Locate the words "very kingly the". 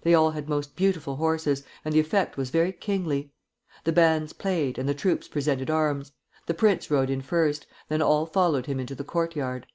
2.48-3.92